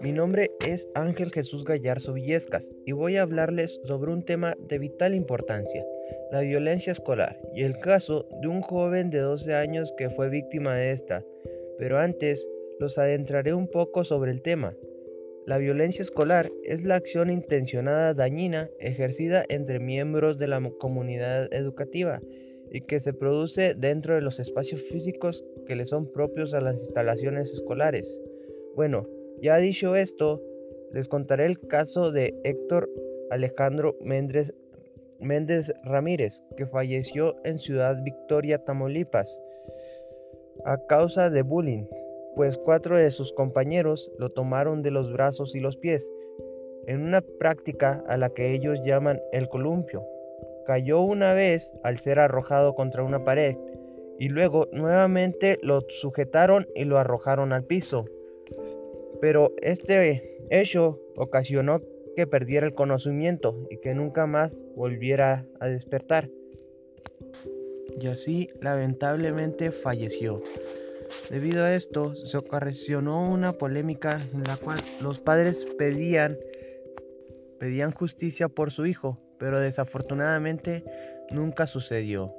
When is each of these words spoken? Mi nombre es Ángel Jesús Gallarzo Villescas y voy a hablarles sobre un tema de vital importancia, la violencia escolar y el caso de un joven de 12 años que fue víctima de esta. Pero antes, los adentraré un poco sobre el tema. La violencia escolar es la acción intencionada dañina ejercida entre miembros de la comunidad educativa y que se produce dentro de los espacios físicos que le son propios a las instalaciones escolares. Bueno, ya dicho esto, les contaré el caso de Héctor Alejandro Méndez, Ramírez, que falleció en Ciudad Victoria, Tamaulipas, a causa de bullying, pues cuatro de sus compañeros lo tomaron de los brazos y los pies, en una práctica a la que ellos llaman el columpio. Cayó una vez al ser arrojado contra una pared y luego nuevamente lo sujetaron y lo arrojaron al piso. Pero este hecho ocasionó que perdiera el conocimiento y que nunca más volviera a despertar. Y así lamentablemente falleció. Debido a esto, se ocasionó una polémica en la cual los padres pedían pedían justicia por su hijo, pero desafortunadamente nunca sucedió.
Mi 0.00 0.12
nombre 0.12 0.50
es 0.64 0.88
Ángel 0.94 1.30
Jesús 1.30 1.62
Gallarzo 1.64 2.14
Villescas 2.14 2.70
y 2.86 2.92
voy 2.92 3.18
a 3.18 3.22
hablarles 3.22 3.78
sobre 3.84 4.10
un 4.10 4.22
tema 4.22 4.56
de 4.66 4.78
vital 4.78 5.14
importancia, 5.14 5.84
la 6.32 6.40
violencia 6.40 6.92
escolar 6.92 7.38
y 7.54 7.64
el 7.64 7.78
caso 7.78 8.26
de 8.40 8.48
un 8.48 8.62
joven 8.62 9.10
de 9.10 9.18
12 9.18 9.52
años 9.52 9.92
que 9.98 10.08
fue 10.08 10.30
víctima 10.30 10.74
de 10.74 10.92
esta. 10.92 11.22
Pero 11.78 11.98
antes, 11.98 12.48
los 12.80 12.96
adentraré 12.96 13.52
un 13.52 13.68
poco 13.68 14.04
sobre 14.04 14.30
el 14.30 14.40
tema. 14.40 14.74
La 15.44 15.58
violencia 15.58 16.00
escolar 16.00 16.50
es 16.64 16.82
la 16.84 16.94
acción 16.94 17.28
intencionada 17.28 18.14
dañina 18.14 18.70
ejercida 18.80 19.44
entre 19.50 19.80
miembros 19.80 20.38
de 20.38 20.48
la 20.48 20.62
comunidad 20.78 21.52
educativa 21.52 22.22
y 22.70 22.80
que 22.80 23.00
se 23.00 23.12
produce 23.12 23.74
dentro 23.74 24.14
de 24.14 24.22
los 24.22 24.40
espacios 24.40 24.82
físicos 24.84 25.44
que 25.66 25.76
le 25.76 25.84
son 25.84 26.10
propios 26.10 26.54
a 26.54 26.62
las 26.62 26.80
instalaciones 26.80 27.52
escolares. 27.52 28.18
Bueno, 28.74 29.06
ya 29.42 29.58
dicho 29.58 29.94
esto, 29.94 30.42
les 30.92 31.08
contaré 31.08 31.46
el 31.46 31.58
caso 31.68 32.10
de 32.10 32.34
Héctor 32.44 32.88
Alejandro 33.30 33.96
Méndez, 34.00 34.52
Ramírez, 35.84 36.42
que 36.56 36.66
falleció 36.66 37.36
en 37.44 37.58
Ciudad 37.58 38.02
Victoria, 38.02 38.64
Tamaulipas, 38.64 39.40
a 40.64 40.78
causa 40.86 41.30
de 41.30 41.42
bullying, 41.42 41.84
pues 42.34 42.56
cuatro 42.58 42.98
de 42.98 43.10
sus 43.10 43.32
compañeros 43.32 44.10
lo 44.18 44.30
tomaron 44.30 44.82
de 44.82 44.90
los 44.90 45.12
brazos 45.12 45.54
y 45.54 45.60
los 45.60 45.76
pies, 45.76 46.10
en 46.86 47.02
una 47.02 47.20
práctica 47.20 48.04
a 48.08 48.16
la 48.16 48.30
que 48.30 48.54
ellos 48.54 48.78
llaman 48.84 49.20
el 49.32 49.48
columpio. 49.48 50.04
Cayó 50.66 51.00
una 51.00 51.32
vez 51.32 51.72
al 51.82 51.98
ser 51.98 52.18
arrojado 52.18 52.74
contra 52.74 53.02
una 53.02 53.24
pared 53.24 53.56
y 54.18 54.28
luego 54.28 54.68
nuevamente 54.72 55.58
lo 55.62 55.82
sujetaron 55.88 56.66
y 56.74 56.84
lo 56.84 56.98
arrojaron 56.98 57.52
al 57.52 57.64
piso. 57.64 58.06
Pero 59.20 59.52
este 59.62 60.38
hecho 60.50 61.00
ocasionó 61.16 61.80
que 62.14 62.26
perdiera 62.26 62.66
el 62.66 62.74
conocimiento 62.74 63.66
y 63.70 63.78
que 63.78 63.94
nunca 63.94 64.26
más 64.26 64.58
volviera 64.74 65.46
a 65.60 65.68
despertar. 65.68 66.30
Y 68.00 68.06
así 68.08 68.48
lamentablemente 68.60 69.70
falleció. 69.70 70.42
Debido 71.30 71.64
a 71.64 71.74
esto, 71.74 72.14
se 72.14 72.36
ocasionó 72.36 73.30
una 73.30 73.52
polémica 73.52 74.26
en 74.32 74.44
la 74.44 74.56
cual 74.56 74.78
los 75.00 75.20
padres 75.20 75.64
pedían 75.78 76.36
pedían 77.58 77.92
justicia 77.92 78.48
por 78.48 78.70
su 78.70 78.86
hijo, 78.86 79.18
pero 79.38 79.60
desafortunadamente 79.60 80.84
nunca 81.30 81.66
sucedió. 81.66 82.34